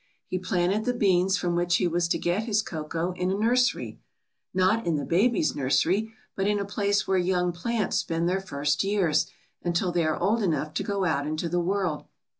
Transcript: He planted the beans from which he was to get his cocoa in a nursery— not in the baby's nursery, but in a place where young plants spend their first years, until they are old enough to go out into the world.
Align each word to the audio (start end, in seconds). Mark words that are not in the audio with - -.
He 0.25 0.39
planted 0.39 0.85
the 0.85 0.95
beans 0.95 1.37
from 1.37 1.53
which 1.55 1.75
he 1.75 1.85
was 1.87 2.07
to 2.07 2.17
get 2.17 2.45
his 2.45 2.63
cocoa 2.63 3.11
in 3.11 3.29
a 3.29 3.35
nursery— 3.35 3.99
not 4.51 4.87
in 4.87 4.95
the 4.95 5.05
baby's 5.05 5.55
nursery, 5.55 6.11
but 6.35 6.47
in 6.47 6.57
a 6.57 6.65
place 6.65 7.07
where 7.07 7.19
young 7.19 7.51
plants 7.51 7.97
spend 7.97 8.27
their 8.27 8.41
first 8.41 8.83
years, 8.83 9.27
until 9.63 9.91
they 9.91 10.03
are 10.03 10.17
old 10.17 10.41
enough 10.41 10.73
to 10.73 10.83
go 10.83 11.05
out 11.05 11.27
into 11.27 11.47
the 11.47 11.61
world. 11.61 12.05